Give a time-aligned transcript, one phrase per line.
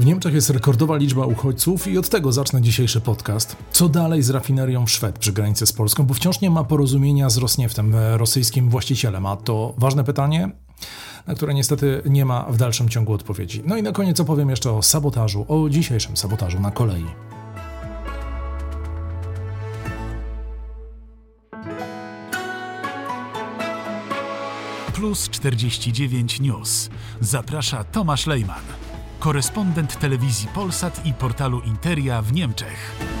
[0.00, 3.56] W Niemczech jest rekordowa liczba uchodźców i od tego zacznę dzisiejszy podcast.
[3.72, 7.36] Co dalej z rafinerią Szwed przy granicy z Polską, bo wciąż nie ma porozumienia z
[7.36, 10.50] Rosnieftem, e, rosyjskim właścicielem, a to ważne pytanie,
[11.26, 13.62] na które niestety nie ma w dalszym ciągu odpowiedzi.
[13.66, 17.06] No i na koniec opowiem jeszcze o sabotażu, o dzisiejszym sabotażu na kolei.
[24.94, 26.90] Plus 49 News.
[27.20, 28.79] Zaprasza Tomasz Lejman
[29.20, 33.19] korespondent telewizji Polsat i portalu Interia w Niemczech.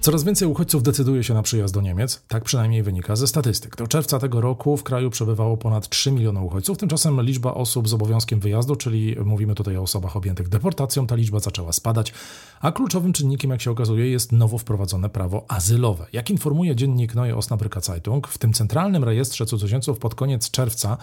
[0.00, 3.76] Coraz więcej uchodźców decyduje się na przyjazd do Niemiec, tak przynajmniej wynika ze statystyk.
[3.76, 7.94] Do czerwca tego roku w kraju przebywało ponad 3 miliony uchodźców, tymczasem liczba osób z
[7.94, 12.12] obowiązkiem wyjazdu, czyli mówimy tutaj o osobach objętych deportacją, ta liczba zaczęła spadać,
[12.60, 16.06] a kluczowym czynnikiem, jak się okazuje, jest nowo wprowadzone prawo azylowe.
[16.12, 20.96] Jak informuje dziennik Neue Osnabrücker Zeitung, w tym centralnym rejestrze cudzoziemców pod koniec czerwca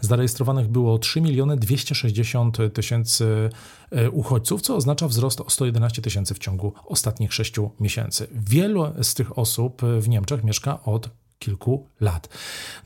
[0.00, 3.50] zarejestrowanych było 3 miliony 260 tysięcy
[3.90, 8.26] e, uchodźców, co oznacza wzrost o 111 tysięcy w ciągu ostatnich 6 miesięcy.
[8.38, 12.28] Wielu z tych osób w Niemczech mieszka od kilku lat.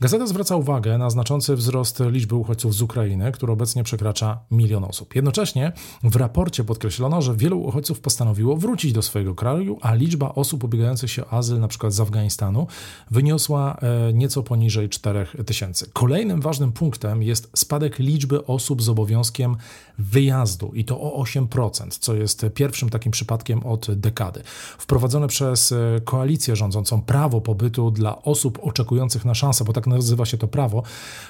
[0.01, 5.15] Gazeta zwraca uwagę na znaczący wzrost liczby uchodźców z Ukrainy, który obecnie przekracza milion osób.
[5.15, 5.71] Jednocześnie
[6.03, 11.11] w raporcie podkreślono, że wielu uchodźców postanowiło wrócić do swojego kraju, a liczba osób ubiegających
[11.11, 11.91] się o azyl np.
[11.91, 12.67] z Afganistanu
[13.11, 15.89] wyniosła e, nieco poniżej 4 tysięcy.
[15.93, 19.55] Kolejnym ważnym punktem jest spadek liczby osób z obowiązkiem
[19.97, 24.41] wyjazdu i to o 8%, co jest pierwszym takim przypadkiem od dekady.
[24.77, 29.87] Wprowadzone przez e, koalicję rządzącą prawo pobytu dla osób osób oczekujących na szansę, bo tak
[29.87, 30.83] nazywa się to prawo,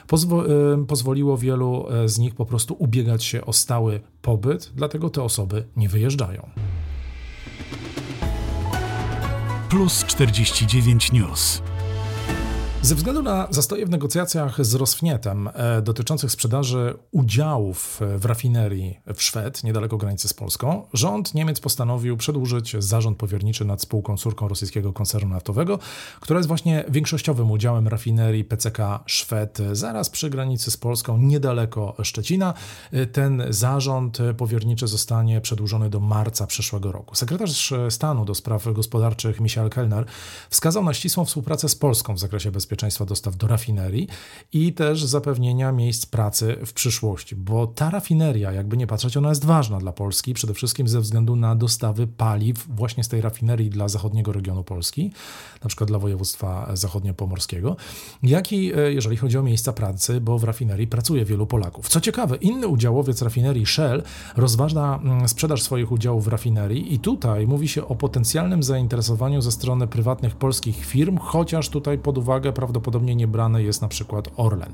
[0.08, 5.10] pozwo y, pozwoliło wielu y, z nich po prostu ubiegać się o stały pobyt, dlatego
[5.10, 6.50] te osoby nie wyjeżdżają.
[9.70, 11.62] Plus 49 News.
[12.84, 19.00] Ze względu na zastoje w negocjacjach z Rosnietem e, dotyczących sprzedaży udziałów e, w rafinerii
[19.16, 24.48] w Szwed, niedaleko granicy z Polską, rząd Niemiec postanowił przedłużyć zarząd powierniczy nad spółką córką
[24.48, 25.80] rosyjskiego koncernu naftowego,
[26.20, 32.54] która jest właśnie większościowym udziałem rafinerii PCK Szwed, zaraz przy granicy z Polską, niedaleko Szczecina.
[32.92, 37.16] E, ten zarząd powierniczy zostanie przedłużony do marca przyszłego roku.
[37.16, 40.06] Sekretarz stanu do spraw gospodarczych Michael Kellner
[40.50, 44.08] wskazał na ścisłą współpracę z Polską w zakresie bezpieczeństwa bezpieczeństwa dostaw do rafinerii
[44.54, 49.46] i też zapewnienia miejsc pracy w przyszłości, bo ta rafineria, jakby nie patrzeć, ona jest
[49.46, 53.88] ważna dla Polski, przede wszystkim ze względu na dostawy paliw właśnie z tej rafinerii dla
[53.88, 55.12] zachodniego regionu Polski,
[55.64, 57.76] na przykład dla województwa zachodniopomorskiego,
[58.24, 61.90] jak i e, jeżeli chodzi o miejsca pracy, bo w rafinerii pracuje wielu Polaków.
[61.90, 64.04] Co ciekawe, inny udziałowiec rafinerii Shell
[64.36, 69.52] rozważa mm, sprzedaż swoich udziałów w rafinerii i tutaj mówi się o potencjalnym zainteresowaniu ze
[69.52, 74.74] strony prywatnych polskich firm, chociaż tutaj pod uwagę prawdopodobnie nie brany jest na przykład Orlen.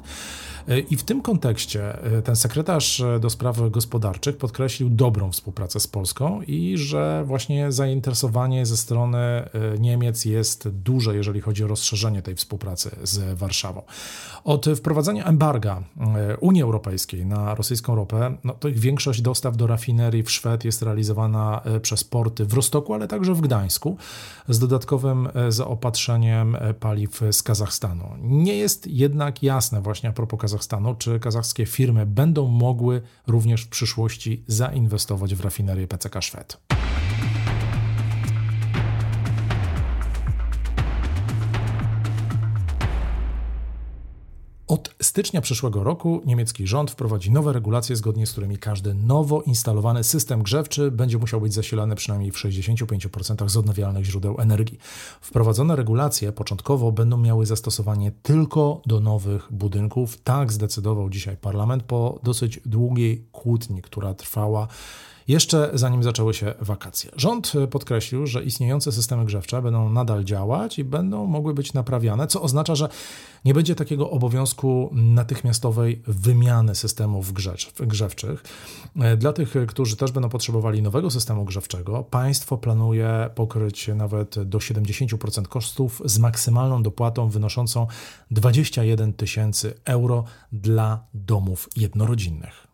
[0.67, 5.79] E, I w tym kontekście e, ten sekretarz e, do spraw gospodarczych podkreślił dobrą współpracę
[5.79, 12.21] z Polską i że właśnie zainteresowanie ze strony Niemiec jest duże, jeżeli chodzi o rozszerzenie
[12.21, 13.81] tej współpracy z Warszawą.
[14.43, 15.83] Od wprowadzenia embarga
[16.39, 20.81] Unii Europejskiej na rosyjską ropę, no to ich większość dostaw do rafinerii w Szwed jest
[20.81, 23.97] realizowana przez porty w Rostoku, ale także w Gdańsku,
[24.49, 27.78] z dodatkowym zaopatrzeniem paliw z Kazachstanu.
[28.21, 33.69] Nie jest jednak jasne właśnie a propos Kazachstanu, czy kazachskie firmy będą mogły również w
[33.69, 36.57] przyszłości zainwestować w rafinerię PCK Szwed.
[45.09, 50.43] Stycznia przyszłego roku niemiecki rząd wprowadzi nowe regulacje, zgodnie z którymi każdy nowo instalowany system
[50.43, 54.79] grzewczy będzie musiał być zasilany przynajmniej w 65% z odnawialnych źródeł energii.
[55.21, 60.17] Wprowadzone regulacje początkowo będą miały zastosowanie tylko do nowych budynków.
[60.23, 64.67] Tak zdecydował dzisiaj parlament po dosyć długiej kłótni, która trwała
[65.29, 67.11] jeszcze zanim zaczęły się wakacje.
[67.15, 72.41] Rząd podkreślił, że istniejące systemy grzewcze będą nadal działać i będą mogły być naprawiane, co
[72.41, 72.89] oznacza, że
[73.45, 77.33] nie będzie takiego obowiązku natychmiastowej wymiany systemów
[77.79, 78.43] grzewczych.
[79.17, 85.47] Dla tych, którzy też będą potrzebowali nowego systemu grzewczego, państwo planuje pokryć nawet do 70%
[85.47, 87.87] kosztów z maksymalną dopłatą wynoszącą
[88.31, 92.68] 21 tysięcy euro dla domów jednorodzinnych.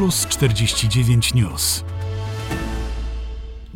[0.00, 1.84] Plus 49 News.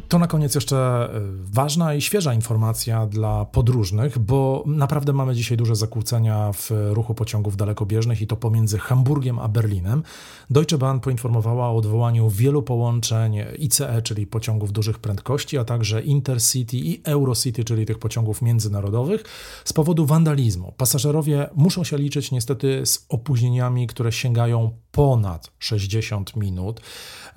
[0.09, 1.21] To na koniec jeszcze e,
[1.53, 7.57] ważna i świeża informacja dla podróżnych, bo naprawdę mamy dzisiaj duże zakłócenia w ruchu pociągów
[7.57, 10.03] dalekobieżnych i to pomiędzy Hamburgiem a Berlinem.
[10.51, 16.77] Deutsche Bahn poinformowała o odwołaniu wielu połączeń ICE, czyli pociągów dużych prędkości, a także Intercity
[16.77, 19.25] i Eurocity, czyli tych pociągów międzynarodowych,
[19.65, 20.73] z powodu wandalizmu.
[20.77, 26.81] Pasażerowie muszą się liczyć niestety z opóźnieniami, które sięgają ponad 60 minut.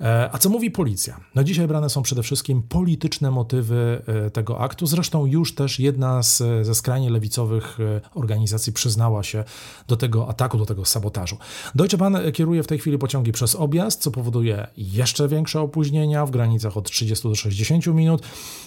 [0.00, 1.20] E, a co mówi policja?
[1.34, 4.86] No dzisiaj brane są przede wszystkim polityczne motywy e, tego aktu.
[4.86, 9.44] Zresztą już też jedna z, ze skrajnie lewicowych e, organizacji przyznała się
[9.88, 11.36] do tego ataku, do tego sabotażu.
[11.74, 16.30] Deutsche Bahn kieruje w tej chwili pociągi przez objazd, co powoduje jeszcze większe opóźnienia w
[16.30, 18.22] granicach od 30 do 60 minut.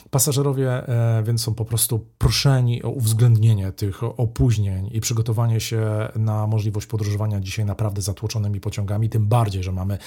[0.10, 0.84] Pasażerowie
[1.24, 7.40] więc są po prostu proszeni o uwzględnienie tych opóźnień i przygotowanie się na możliwość podróżowania
[7.40, 9.98] dzisiaj naprawdę zatłoczonymi pociągami, tym bardziej, że mamy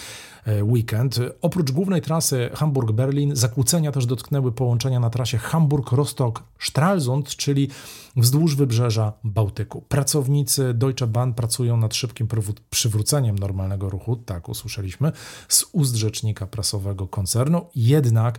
[0.63, 1.21] weekend.
[1.43, 7.69] Oprócz głównej trasy Hamburg-Berlin zakłócenia też dotknęły połączenia na trasie Hamburg-Rostock-Stralsund, czyli
[8.17, 9.85] wzdłuż wybrzeża Bałtyku.
[9.89, 12.29] Pracownicy Deutsche Bahn pracują nad szybkim
[12.71, 15.13] przywróceniem normalnego ruchu, tak usłyszeliśmy,
[15.49, 17.67] z ust rzecznika prasowego koncernu.
[17.75, 18.39] Jednak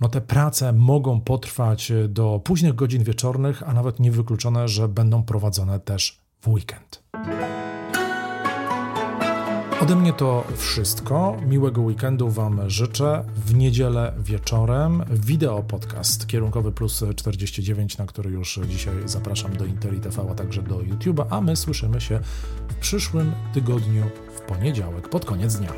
[0.00, 5.80] no, te prace mogą potrwać do późnych godzin wieczornych, a nawet niewykluczone, że będą prowadzone
[5.80, 7.02] też w weekend.
[9.80, 11.36] Ode mnie to wszystko.
[11.46, 13.24] Miłego weekendu Wam życzę.
[13.46, 20.00] W niedzielę wieczorem wideo podcast kierunkowy plus 49, na który już dzisiaj zapraszam do Interi
[20.00, 22.20] TV, a także do YouTube'a, a my słyszymy się
[22.68, 24.04] w przyszłym tygodniu
[24.36, 25.72] w poniedziałek pod koniec dnia.